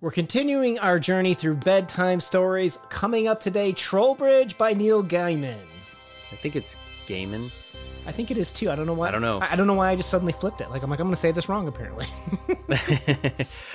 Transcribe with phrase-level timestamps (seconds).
[0.00, 2.78] We're continuing our journey through bedtime stories.
[2.88, 5.58] Coming up today, Trollbridge by Neil Gaiman.
[6.32, 6.76] I think it's
[7.06, 7.50] Gaiman.
[8.06, 8.70] I think it is too.
[8.70, 9.08] I don't know why.
[9.08, 9.40] I don't know.
[9.40, 10.70] I, I don't know why I just suddenly flipped it.
[10.70, 11.68] Like I'm like I'm going to say this wrong.
[11.68, 12.06] Apparently.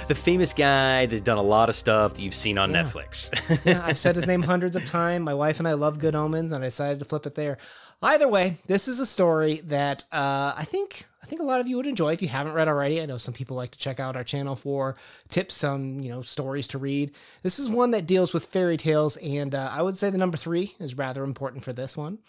[0.07, 2.83] the famous guy that's done a lot of stuff that you've seen on Yeah.
[2.83, 3.63] Netflix.
[3.63, 5.23] yeah, I've said his name hundreds of times.
[5.23, 7.59] My wife and I love Good Omens, and I decided to flip it there.
[8.05, 11.67] Either way, this is a story that uh, I think I think a lot of
[11.67, 13.01] you would enjoy if you haven't read already.
[13.01, 14.95] I know some people like to check out our channel for
[15.27, 17.15] tips on you know stories to read.
[17.41, 20.37] This is one that deals with fairy tales, and uh, I would say the number
[20.37, 22.19] three is rather important for this one.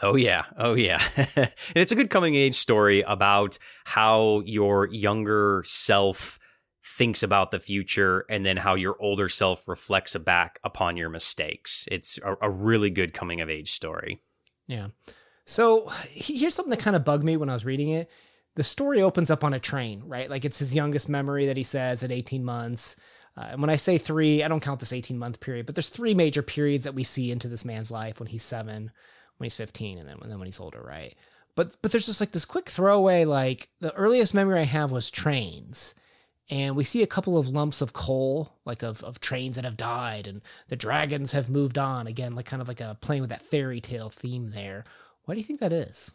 [0.00, 1.00] Oh yeah, oh yeah.
[1.36, 6.40] and it's a good coming age story about how your younger self
[6.84, 11.86] thinks about the future and then how your older self reflects back upon your mistakes.
[11.92, 14.20] It's a, a really good coming of age story.
[14.72, 14.88] Yeah.
[15.44, 18.10] So here's something that kind of bugged me when I was reading it.
[18.54, 20.30] The story opens up on a train, right?
[20.30, 22.96] Like it's his youngest memory that he says at 18 months.
[23.36, 25.88] Uh, and when I say three, I don't count this 18 month period, but there's
[25.88, 28.90] three major periods that we see into this man's life when he's seven,
[29.36, 31.14] when he's 15, and then, and then when he's older, right?
[31.54, 35.10] But but there's just like this quick throwaway, like the earliest memory I have was
[35.10, 35.94] trains.
[36.50, 39.76] And we see a couple of lumps of coal, like of, of trains that have
[39.76, 42.06] died, and the dragons have moved on.
[42.06, 44.84] Again, like kind of like a playing with that fairy tale theme there.
[45.24, 46.12] Why do you think that is?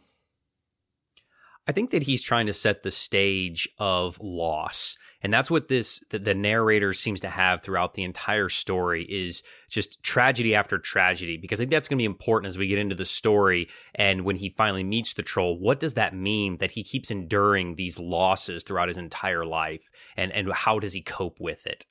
[1.67, 4.97] I think that he's trying to set the stage of loss.
[5.23, 9.43] And that's what this the, the narrator seems to have throughout the entire story is
[9.69, 12.77] just tragedy after tragedy because I think that's going to be important as we get
[12.77, 16.71] into the story and when he finally meets the troll what does that mean that
[16.71, 21.39] he keeps enduring these losses throughout his entire life and and how does he cope
[21.39, 21.85] with it?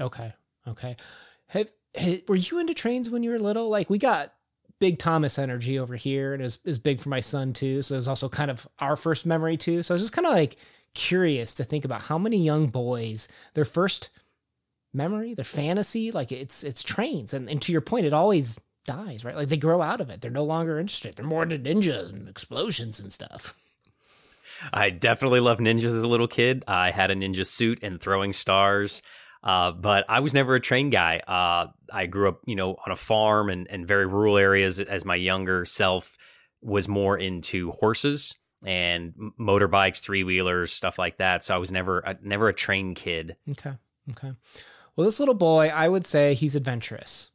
[0.00, 0.32] Okay,
[0.66, 0.96] okay.
[1.48, 3.68] Have, ha were you into trains when you were little?
[3.68, 4.32] Like we got
[4.78, 7.82] big Thomas energy over here, and is is big for my son too.
[7.82, 9.82] So it was also kind of our first memory too.
[9.82, 10.56] So I was just kind of like
[10.96, 14.10] curious to think about how many young boys their first
[14.92, 19.24] memory, their fantasy, like it's it's trains, and and to your point, it always dies,
[19.24, 19.36] right?
[19.36, 20.20] Like they grow out of it.
[20.20, 21.14] They're no longer interested.
[21.14, 23.54] They're more into ninjas and explosions and stuff.
[24.72, 26.64] I definitely loved ninjas as a little kid.
[26.66, 29.02] I had a ninja suit and throwing stars.
[29.42, 31.18] Uh, but I was never a train guy.
[31.18, 34.80] Uh, I grew up, you know, on a farm and, and very rural areas.
[34.80, 36.16] As my younger self
[36.62, 38.34] was more into horses
[38.66, 41.44] and motorbikes, three wheelers, stuff like that.
[41.44, 43.36] So I was never, a, never a train kid.
[43.52, 43.74] Okay.
[44.10, 44.32] Okay.
[44.96, 47.30] Well, this little boy, I would say he's adventurous,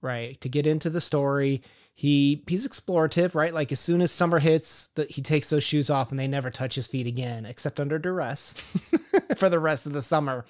[0.00, 0.40] right?
[0.42, 1.62] To get into the story,
[1.94, 3.54] he he's explorative, right?
[3.54, 6.50] Like as soon as summer hits, the, he takes those shoes off and they never
[6.50, 8.52] touch his feet again, except under duress
[9.36, 10.44] for the rest of the summer.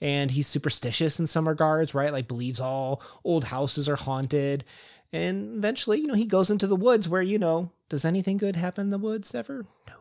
[0.00, 2.12] And he's superstitious in some regards, right?
[2.12, 4.64] Like believes all old houses are haunted.
[5.12, 8.56] And eventually, you know, he goes into the woods where, you know, does anything good
[8.56, 9.66] happen in the woods ever?
[9.88, 9.94] No,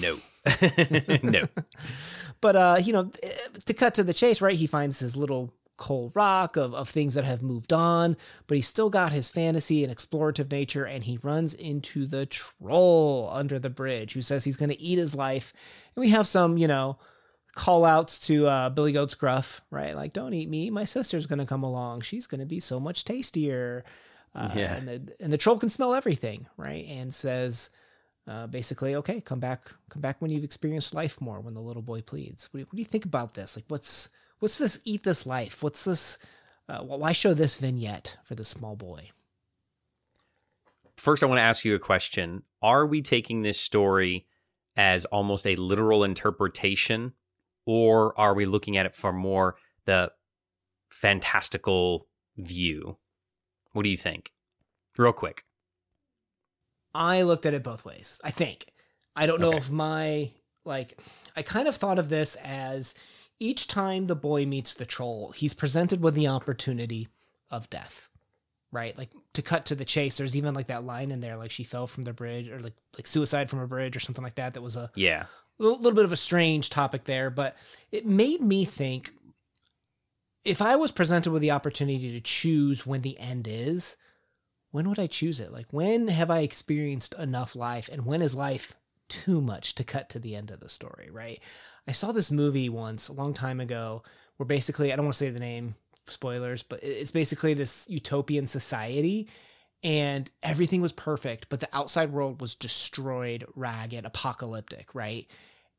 [0.00, 0.18] no.
[1.22, 1.42] No.
[2.40, 3.10] but uh, you know,
[3.66, 4.56] to cut to the chase, right?
[4.56, 8.16] He finds his little cold rock of, of things that have moved on,
[8.46, 13.30] but he's still got his fantasy and explorative nature, and he runs into the troll
[13.32, 15.52] under the bridge who says he's gonna eat his life.
[15.94, 16.98] And we have some, you know,
[17.54, 19.94] call outs to uh, Billy Goat's Gruff, right?
[19.94, 22.02] Like, don't eat me, my sister's gonna come along.
[22.02, 23.84] She's gonna be so much tastier.
[24.34, 24.74] Uh, Yeah.
[24.76, 26.86] and the and the troll can smell everything, right?
[26.88, 27.70] And says,
[28.28, 31.40] uh, basically, okay, come back, come back when you've experienced life more.
[31.40, 33.56] When the little boy pleads, what do you, what do you think about this?
[33.56, 34.80] Like, what's what's this?
[34.84, 35.62] Eat this life.
[35.62, 36.18] What's this?
[36.68, 39.10] Uh, why show this vignette for this small boy?
[40.96, 42.42] First, I want to ask you a question.
[42.62, 44.26] Are we taking this story
[44.76, 47.14] as almost a literal interpretation,
[47.66, 50.12] or are we looking at it from more the
[50.90, 52.06] fantastical
[52.36, 52.96] view?
[53.72, 54.32] What do you think?
[54.98, 55.44] Real quick.
[56.94, 58.20] I looked at it both ways.
[58.24, 58.66] I think.
[59.14, 59.58] I don't know Okay.
[59.58, 60.30] if my
[60.64, 60.98] like
[61.36, 62.94] I kind of thought of this as
[63.38, 67.08] each time the boy meets the troll, he's presented with the opportunity
[67.50, 68.08] of death.
[68.72, 68.96] Right?
[68.96, 71.64] Like to cut to the chase, there's even like that line in there like she
[71.64, 74.54] fell from the bridge or like like suicide from a bridge or something like that
[74.54, 75.26] that was a Yeah.
[75.62, 77.56] Little, little bit of a strange topic there, but
[77.92, 79.12] it made me think
[80.44, 83.96] if I was presented with the opportunity to choose when the end is,
[84.70, 85.52] when would I choose it?
[85.52, 88.74] Like, when have I experienced enough life, and when is life
[89.08, 91.40] too much to cut to the end of the story, right?
[91.86, 94.02] I saw this movie once a long time ago
[94.36, 95.74] where basically, I don't want to say the name,
[96.06, 99.28] spoilers, but it's basically this utopian society
[99.82, 105.28] and everything was perfect, but the outside world was destroyed, ragged, apocalyptic, right?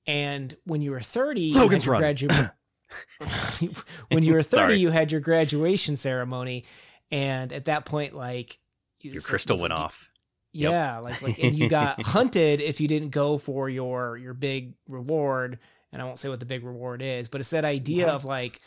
[0.08, 2.02] And when you were 30, Logan's Run.
[2.02, 2.52] gradu-
[4.10, 6.66] when you were 30, you had your graduation ceremony.
[7.12, 8.58] And at that point, like,
[9.02, 10.08] Your it's like- crystal went like- off.
[10.54, 10.72] Yep.
[10.72, 14.74] Yeah, like like and you got hunted if you didn't go for your your big
[14.86, 15.60] reward.
[15.94, 18.60] And I won't say what the big reward is, but it's that idea of like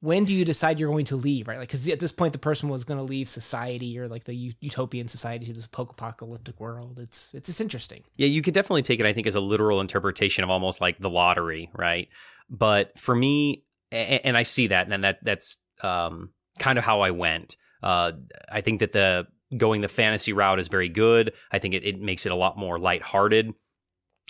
[0.00, 1.58] when do you decide you're going to leave right?
[1.58, 4.34] Like because at this point the person was going to leave society or like the
[4.60, 6.98] utopian society to this post-apocalyptic world.
[7.00, 8.04] It's it's it's interesting.
[8.16, 10.98] Yeah you could definitely take it i think as a literal interpretation of almost like
[10.98, 12.08] the lottery right?
[12.50, 17.00] But for me and, and i see that and that that's um, kind of how
[17.00, 17.56] i went.
[17.82, 18.12] Uh,
[18.50, 21.32] i think that the going the fantasy route is very good.
[21.50, 23.54] I think it, it makes it a lot more lighthearted.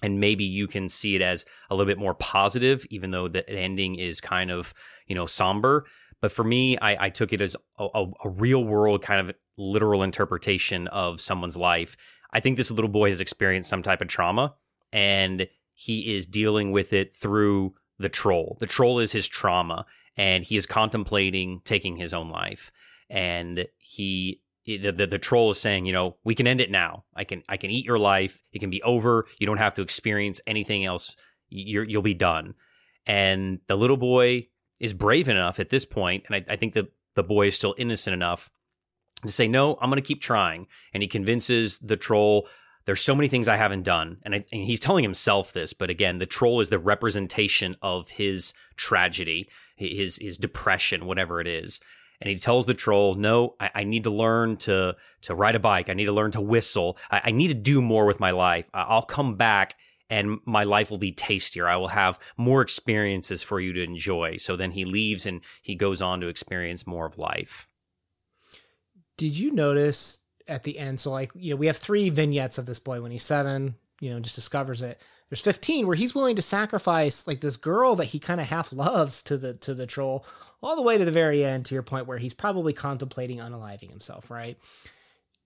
[0.00, 3.49] And maybe you can see it as a little bit more positive even though the
[3.50, 4.73] ending is kind of
[5.08, 5.87] you know somber
[6.20, 9.34] but for me i, I took it as a, a, a, real world kind of
[9.56, 11.96] literal interpretation of someone's life
[12.32, 14.55] i think this little boy has experienced some type of trauma
[14.93, 19.84] and he is dealing with it through the troll the troll is his trauma
[20.16, 22.70] and he is contemplating taking his own life
[23.10, 24.40] and he
[24.76, 27.05] the, the, the troll is saying, you know, we can end it now.
[27.14, 28.43] I can I can eat your life.
[28.52, 29.26] It can be over.
[29.38, 31.16] You don't have to experience anything else.
[31.49, 32.55] You're, you'll be done.
[33.06, 34.49] And the little boy
[34.80, 37.75] is brave enough at this point, and I, I think the the boy is still
[37.78, 38.50] innocent enough
[39.26, 40.69] to say, no, I'm going to keep trying.
[40.94, 42.46] And he convinces the troll.
[42.84, 45.72] There's so many things I haven't done, and, I, and he's telling himself this.
[45.72, 51.46] But again, the troll is the representation of his tragedy, his his depression, whatever it
[51.46, 51.81] is
[52.20, 55.60] and he tells the troll, "No, I, I, need to learn to to ride a
[55.60, 55.88] bike.
[55.88, 56.98] I need to learn to whistle.
[57.10, 58.69] I, I need to do more with my life.
[58.74, 59.76] I, I'll come back."
[60.10, 61.69] And my life will be tastier.
[61.69, 64.38] I will have more experiences for you to enjoy.
[64.38, 67.69] So then he leaves and he goes on to experience more of life.
[69.19, 71.00] Did you notice at the end?
[71.00, 74.10] So, like, you know, we have three vignettes of this boy when he's seven, you
[74.10, 78.06] know, just discovers it there's 15 where he's willing to sacrifice like this girl that
[78.06, 80.25] he kind of half loves to the to the troll
[80.62, 83.90] all the way to the very end to your point where he's probably contemplating unaliving
[83.90, 84.58] himself right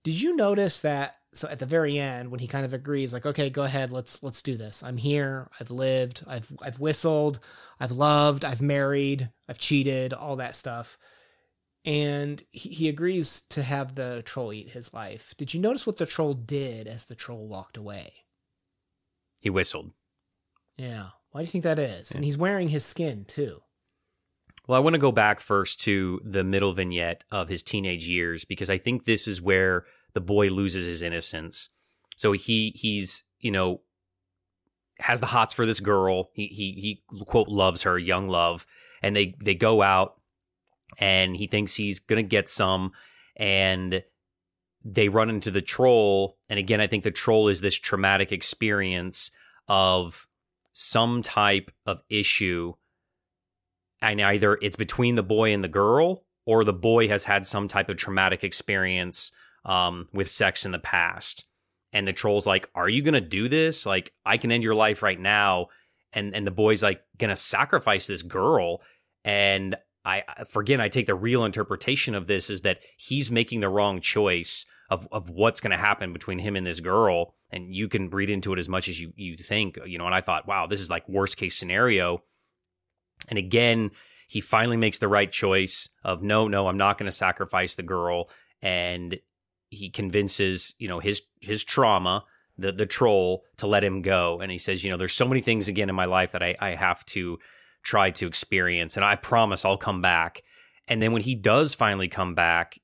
[0.03, 3.25] did you notice that so at the very end when he kind of agrees like
[3.25, 7.39] okay go ahead let's let's do this i'm here i've lived i've i've whistled
[7.79, 10.97] i've loved i've married i've cheated all that stuff
[11.85, 15.97] and he, he agrees to have the troll eat his life did you notice what
[15.97, 18.13] the troll did as the troll walked away
[19.43, 19.91] he whistled.
[20.77, 21.09] Yeah.
[21.31, 22.11] Why do you think that is?
[22.11, 22.17] Yeah.
[22.17, 23.61] And he's wearing his skin too.
[24.67, 28.45] Well, I want to go back first to the middle vignette of his teenage years
[28.45, 31.69] because I think this is where the boy loses his innocence.
[32.15, 33.81] So he he's, you know,
[34.99, 36.29] has the hots for this girl.
[36.33, 36.71] He he
[37.11, 38.65] he quote loves her, young love,
[39.01, 40.15] and they they go out
[40.99, 42.91] and he thinks he's going to get some
[43.35, 44.03] and
[44.85, 46.37] they run into the troll.
[46.49, 49.31] And again, I think the troll is this traumatic experience
[49.67, 50.27] of
[50.73, 52.73] some type of issue.
[54.03, 57.69] And either it's between the boy and the girl, or the boy has had some
[57.69, 59.31] type of traumatic experience
[59.63, 61.45] um, with sex in the past.
[61.93, 63.85] And the troll's like, Are you to do this?
[63.85, 65.67] Like, I can end your life right now.
[66.11, 68.81] And, and the boy's like, to sacrifice this girl.
[69.23, 70.23] And I,
[70.55, 74.65] again, I take the real interpretation of this is that he's making the wrong choice
[74.89, 78.29] of of what's going to happen between him and this girl and you can read
[78.29, 80.81] into it as much as you you think you know and i thought wow this
[80.81, 82.21] is like worst case scenario
[83.27, 83.91] and again
[84.27, 87.83] he finally makes the right choice of no no i'm not going to sacrifice the
[87.83, 88.29] girl
[88.61, 89.19] and
[89.69, 92.23] he convinces you know his his trauma
[92.57, 95.41] the the troll to let him go and he says you know there's so many
[95.41, 97.37] things again in my life that i i have to
[97.81, 100.43] try to experience and i promise i'll come back
[100.87, 102.79] and then when he does finally come back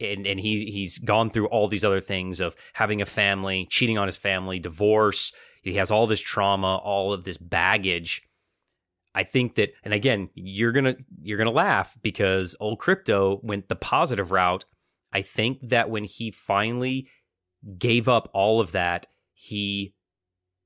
[0.00, 3.98] and and he he's gone through all these other things of having a family, cheating
[3.98, 5.32] on his family, divorce.
[5.62, 8.22] He has all this trauma, all of this baggage.
[9.14, 13.76] I think that, and again, you're gonna you're gonna laugh because old crypto went the
[13.76, 14.64] positive route.
[15.12, 17.08] I think that when he finally
[17.78, 19.94] gave up all of that, he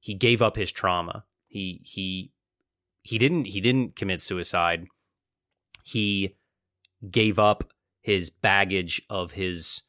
[0.01, 1.25] he gave up his trauma.
[1.47, 2.33] He he
[3.03, 4.87] he didn't he didn't commit suicide.
[5.85, 6.37] He
[7.11, 9.83] gave up his baggage of his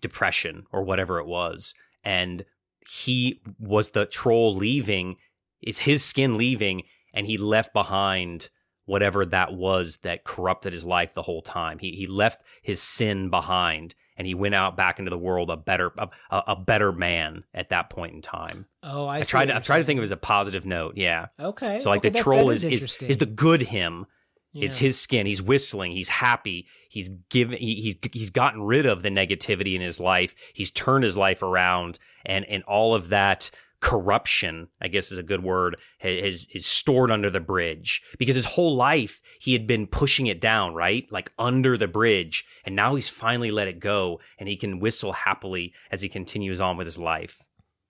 [0.00, 1.74] depression or whatever it was.
[2.04, 2.44] And
[2.86, 5.16] he was the troll leaving.
[5.62, 6.82] It's his skin leaving,
[7.14, 8.50] and he left behind
[8.84, 11.78] whatever that was that corrupted his life the whole time.
[11.78, 15.56] He he left his sin behind, and he went out back into the world a
[15.56, 18.66] better a, a better man at that point in time.
[18.82, 20.98] Oh, I, I tried to I tried to think of it as a positive note.
[20.98, 21.28] Yeah.
[21.40, 21.78] Okay.
[21.78, 24.06] So like okay, the that, troll that is is, is is the good him
[24.54, 24.66] yeah.
[24.66, 25.26] It's his skin.
[25.26, 25.90] He's whistling.
[25.90, 26.68] He's happy.
[26.88, 27.58] He's given.
[27.58, 30.36] He, he's he's gotten rid of the negativity in his life.
[30.54, 33.50] He's turned his life around, and and all of that
[33.84, 38.46] corruption, I guess is a good word, is is stored under the bridge because his
[38.46, 42.94] whole life he had been pushing it down, right, like under the bridge, and now
[42.94, 46.86] he's finally let it go, and he can whistle happily as he continues on with
[46.86, 47.42] his life.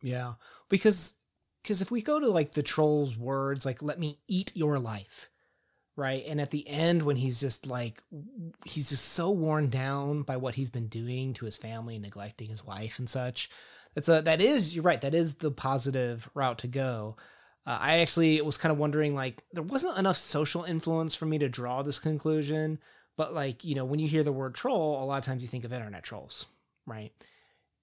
[0.03, 0.35] Yeah,
[0.69, 1.15] because
[1.63, 5.31] because if we go to like the troll's words, like "Let me eat your life."
[5.97, 6.25] right?
[6.27, 8.03] And at the end, when he's just like,
[8.65, 12.65] he's just so worn down by what he's been doing to his family, neglecting his
[12.65, 13.49] wife and such.
[13.95, 15.01] That's a that is you're right.
[15.01, 17.17] That is the positive route to go.
[17.67, 21.39] Uh, I actually was kind of wondering like there wasn't enough social influence for me
[21.39, 22.79] to draw this conclusion.
[23.17, 25.49] But like you know, when you hear the word troll, a lot of times you
[25.49, 26.47] think of internet trolls,
[26.87, 27.13] right?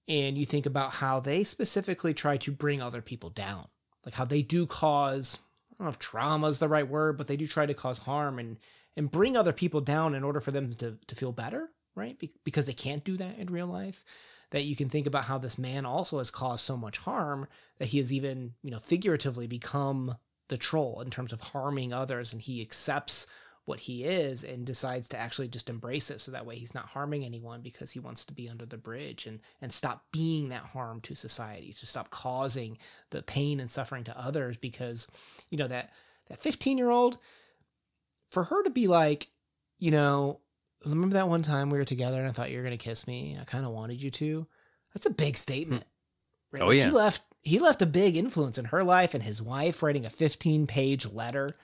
[0.08, 3.68] And you think about how they specifically try to bring other people down,
[4.04, 5.38] like how they do cause
[5.70, 7.98] I don't know if trauma is the right word, but they do try to cause
[7.98, 8.58] harm and
[8.96, 12.18] and bring other people down in order for them to to feel better, right?
[12.18, 14.04] Be- because they can't do that in real life.
[14.52, 17.88] That you can think about how this man also has caused so much harm that
[17.88, 20.16] he has even, you know, figuratively become
[20.48, 23.26] the troll in terms of harming others and he accepts
[23.64, 26.86] what he is and decides to actually just embrace it so that way he's not
[26.86, 30.64] harming anyone because he wants to be under the bridge and and stop being that
[30.64, 32.76] harm to society to stop causing
[33.10, 35.06] the pain and suffering to others because
[35.50, 35.90] you know that
[36.28, 37.18] that 15 year old
[38.28, 39.28] for her to be like
[39.78, 40.40] you know
[40.86, 43.06] remember that one time we were together and i thought you were going to kiss
[43.06, 44.46] me i kind of wanted you to
[44.94, 45.84] that's a big statement
[46.52, 46.62] right?
[46.62, 49.82] oh yeah he left he left a big influence in her life and his wife
[49.82, 51.54] writing a 15 page letter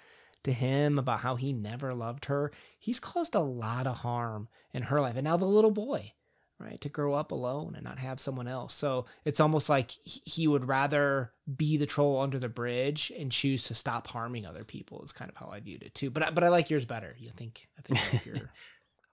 [0.45, 4.83] to him about how he never loved her, he's caused a lot of harm in
[4.85, 5.17] her life.
[5.17, 6.13] And now the little boy,
[6.59, 8.75] right, to grow up alone and not have someone else.
[8.75, 13.65] So it's almost like he would rather be the troll under the bridge and choose
[13.65, 15.03] to stop harming other people.
[15.03, 16.11] Is kind of how I viewed it too.
[16.11, 17.15] But but I like yours better.
[17.19, 17.69] You think?
[17.79, 18.51] I think I like your.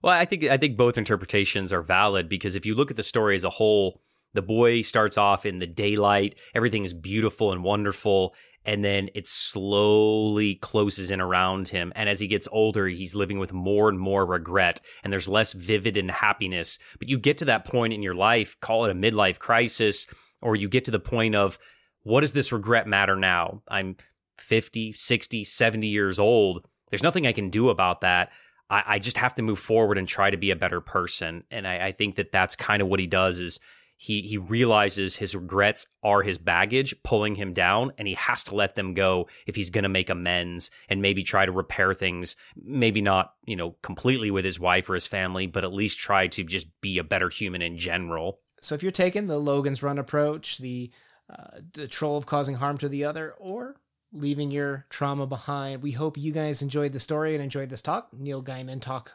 [0.02, 3.04] Well, I think I think both interpretations are valid because if you look at the
[3.04, 4.02] story as a whole.
[4.34, 6.36] The boy starts off in the daylight.
[6.54, 8.36] Everything is beautiful and wonderful
[8.66, 11.94] and then it slowly closes in around him.
[11.96, 15.54] And as he gets older, he's living with more and more regret, and there's less
[15.54, 16.80] vivid and happiness.
[16.98, 20.08] But you get to that point in your life, call it a midlife crisis,
[20.42, 21.60] or you get to the point of,
[22.04, 23.62] what does this regret matter now?
[23.68, 23.98] I'm
[24.38, 26.66] 50, 60, 70 years old.
[26.90, 28.32] There's nothing I can do about that.
[28.76, 31.44] I, I just have to move forward and try to be a better person.
[31.50, 33.60] And I, I think that that's kind of what he does is
[33.98, 38.54] he he realizes his regrets are his baggage pulling him down and he has to
[38.56, 42.36] let them go if he's going to make amends and maybe try to repair things
[42.58, 46.28] maybe not you know completely with his wife or his family but at least try
[46.28, 49.98] to just be a better human in general so if you're taking the logan's run
[49.98, 50.92] approach the
[51.30, 53.78] uh, the troll of causing harm to the other or
[54.16, 58.10] leaving your trauma behind we hope you guys enjoyed the story and enjoyed this talk
[58.14, 59.14] neil gaiman talk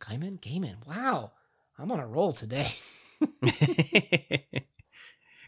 [0.00, 1.32] gaiman gaiman wow
[1.78, 2.68] i'm on a roll today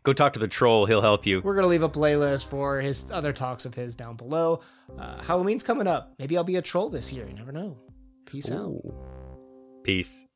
[0.05, 0.87] Go talk to the troll.
[0.87, 1.41] He'll help you.
[1.43, 4.61] We're going to leave a playlist for his other talks of his down below.
[4.99, 6.15] Uh, Halloween's coming up.
[6.19, 7.27] Maybe I'll be a troll this year.
[7.27, 7.79] You never know.
[8.27, 8.83] Peace Ooh.
[8.85, 9.85] out.
[9.85, 10.27] Peace.